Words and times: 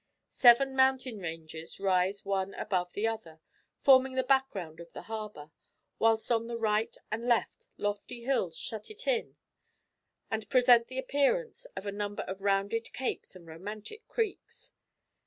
Seven 0.29 0.75
mountain 0.75 1.19
ranges 1.19 1.79
rise 1.79 2.25
one 2.25 2.55
above 2.55 2.93
the 2.93 3.05
other, 3.05 3.39
forming 3.81 4.13
the 4.15 4.23
background 4.23 4.79
of 4.79 4.93
the 4.93 5.03
harbour; 5.03 5.51
whilst 5.99 6.31
on 6.31 6.47
the 6.47 6.57
right 6.57 6.97
and 7.11 7.27
left 7.27 7.67
lofty 7.77 8.23
hills 8.23 8.57
shut 8.57 8.89
it 8.89 9.05
in, 9.05 9.35
and 10.31 10.49
present 10.49 10.87
the 10.87 10.97
appearance 10.97 11.65
of 11.75 11.85
a 11.85 11.91
number 11.91 12.23
of 12.23 12.41
rounded 12.41 12.91
capes 12.93 13.35
and 13.35 13.45
romantic 13.45 14.07
creeks. 14.07 14.73